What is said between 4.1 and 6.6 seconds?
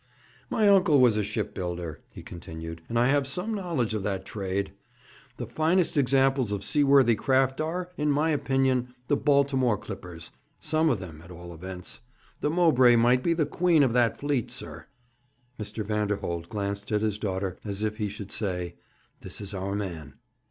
trade. The finest examples